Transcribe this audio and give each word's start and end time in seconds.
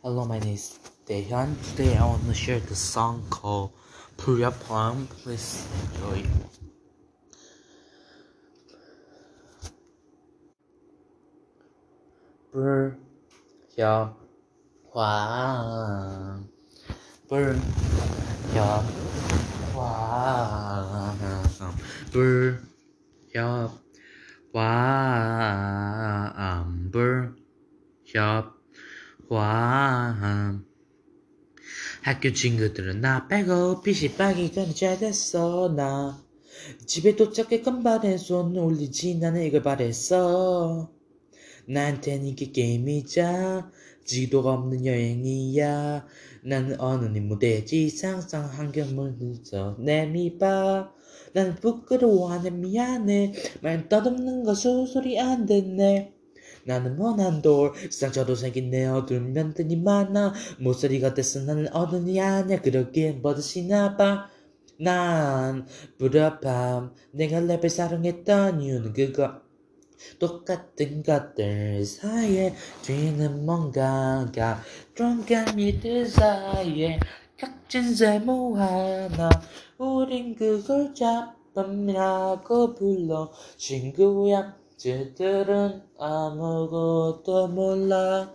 Hello, 0.00 0.24
my 0.24 0.38
name 0.38 0.54
is 0.54 0.78
Dayhan. 1.08 1.58
Today 1.74 1.96
I 1.96 2.06
want 2.06 2.24
to 2.28 2.32
share 2.32 2.60
the 2.60 2.76
song 2.76 3.26
called 3.30 3.72
Puya 4.16 4.52
Plum. 4.54 5.08
Please 5.10 5.66
enjoy. 5.90 6.22
Puya 12.54 14.14
Plum. 14.92 16.46
Puya 17.26 17.58
Plum. 19.74 20.46
Puya 22.14 23.66
Plum. 24.54 25.26
Puya 26.94 27.34
Plum. 28.14 28.57
와 29.30 30.58
학교 32.02 32.32
친구들은 32.32 33.02
나 33.02 33.28
빼고 33.28 33.82
PC방이 33.82 34.52
잘 34.74 34.98
됐어 34.98 35.74
나. 35.76 36.24
집에 36.86 37.14
도착해 37.14 37.60
간발에 37.60 38.16
손 38.16 38.56
올리지 38.56 39.16
나는 39.16 39.44
이걸 39.44 39.62
바랬어. 39.62 40.90
나한텐 41.66 42.24
이게 42.24 42.50
게임이자 42.50 43.70
지도가 44.06 44.54
없는 44.54 44.86
여행이야. 44.86 46.06
나는 46.44 46.80
어느 46.80 47.04
네 47.04 47.20
무대지 47.20 47.90
상상한 47.90 48.72
경험을 48.72 49.16
늦어 49.18 49.76
내미봐. 49.78 50.90
난 51.34 51.54
부끄러워하네 51.56 52.50
미안해. 52.50 53.34
말 53.60 53.90
떠듬는 53.90 54.44
거 54.44 54.54
수술이 54.54 55.20
안 55.20 55.44
됐네 55.44 56.17
나는 56.68 56.98
원한 56.98 57.40
돌 57.40 57.72
상처도 57.90 58.34
생긴 58.34 58.68
내 58.68 58.84
어두운 58.84 59.32
면들이 59.32 59.74
많아. 59.76 60.34
모서리가 60.58 61.14
됐어. 61.14 61.40
나는 61.40 61.66
어른이 61.72 62.20
아니야. 62.20 62.60
그러기엔 62.60 63.22
버릇이나 63.22 63.96
봐난 63.96 65.66
부려밤 65.96 66.94
내가 67.12 67.40
랩을 67.40 67.70
사랑했던 67.70 68.60
이유는 68.60 68.92
그거. 68.92 69.40
똑같은 70.18 71.02
것들 71.02 71.86
사이에 71.86 72.54
뒤는 72.82 73.46
뭔가가 73.46 74.60
쫑감이 74.94 75.80
들 75.80 76.06
사이에 76.06 77.00
각진 77.40 77.94
세모 77.94 78.56
하나. 78.58 79.30
우린 79.78 80.34
그걸 80.34 80.94
잡밤이라고 80.94 82.74
불러. 82.74 83.32
친구야 83.56 84.54
쟤들은 84.78 85.82
아무것도 85.98 87.48
몰라. 87.48 88.32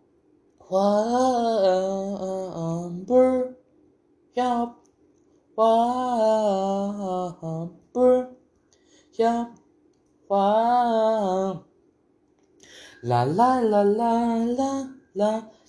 완불 0.69 1.17
협 4.35 4.85
완불 5.57 6.77
협 9.13 9.55
완. 10.29 11.65
라라라라라라 13.03 14.79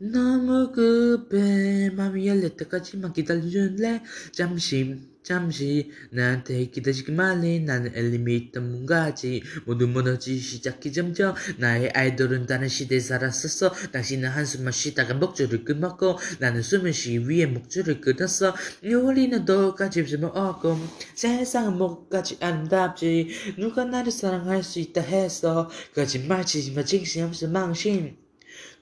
너무 0.00 0.70
급해. 0.72 1.90
맘이 1.90 2.28
열릴 2.28 2.56
때까지만 2.56 3.12
기다려줄래? 3.12 4.02
잠시 4.32 5.08
잠시. 5.28 5.90
나한테 6.10 6.70
기다리지 6.70 7.12
말래. 7.12 7.58
나는 7.58 7.92
엘리미터 7.94 8.60
문가지. 8.62 9.42
모두 9.66 9.86
무너지기 9.86 10.38
시작해 10.38 10.90
점점. 10.90 11.34
나의 11.58 11.90
아이돌은 11.90 12.46
다른 12.46 12.68
시대에 12.68 12.98
살았었어. 12.98 13.72
당신은 13.92 14.30
한숨만 14.30 14.72
쉬다가 14.72 15.12
목줄을 15.12 15.64
끊었고 15.66 16.18
나는 16.38 16.62
숨을 16.62 16.94
쉬 16.94 17.18
위에 17.18 17.44
목줄을 17.44 18.00
끊었어. 18.00 18.54
우리는 18.84 19.44
너까지 19.44 20.00
없으면 20.00 20.30
없고 20.34 20.78
세상은 21.14 21.76
뭐까지 21.76 22.38
안답지. 22.40 23.28
누가 23.58 23.84
나를 23.84 24.10
사랑할 24.10 24.62
수 24.62 24.80
있다 24.80 25.02
했어 25.02 25.68
거짓말 25.94 26.46
치지마. 26.46 26.84
진심 26.84 27.26
없어. 27.26 27.48
망신 27.48 28.27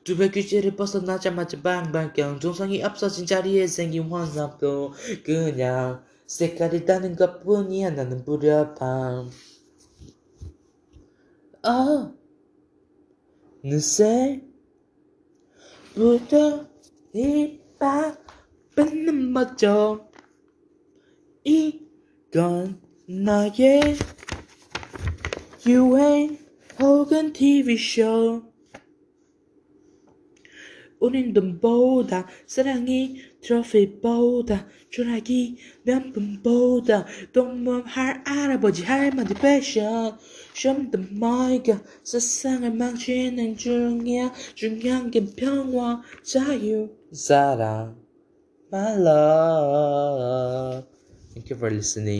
두배 0.06 0.30
규제를 0.30 0.76
벗어나자마자 0.76 1.60
방방 1.60 2.12
경 2.12 2.38
종성이 2.38 2.80
없어진 2.80 3.26
자리에 3.26 3.66
생긴 3.66 4.04
환상도 4.04 4.92
그냥 5.24 6.04
색깔이 6.28 6.84
다른 6.84 7.16
것 7.16 7.42
뿐이야. 7.42 7.90
나는 7.90 8.24
불협함. 8.24 9.28
아 11.64 12.12
늦새? 13.64 14.44
부터 15.94 16.68
이 17.12 17.58
밤은 17.80 19.32
멋져. 19.32 20.08
이건 21.42 22.80
나의 23.08 23.96
유행 25.66 26.38
혹은 26.78 27.32
TV쇼 27.32 28.55
우린 31.00 31.32
돈 31.32 31.60
보다 31.60 32.26
사랑이 32.46 33.16
트로피 33.42 34.00
보다 34.00 34.66
추락이 34.90 35.56
명품보다 35.84 37.06
동무할 37.32 38.22
할아버지 38.24 38.82
할머니 38.84 39.34
패션 39.34 40.16
좀더 40.54 40.98
뭐이가 41.12 41.82
세상을 42.02 42.72
망치는 42.72 43.56
중이야 43.56 44.32
중요한 44.54 45.10
게 45.10 45.24
평화 45.36 46.02
자유 46.22 46.90
사랑 47.12 48.06
My 48.72 48.96
love. 48.98 50.84
Thank 51.32 51.50
you 51.50 51.56
for 51.56 51.70
listening 51.70 52.14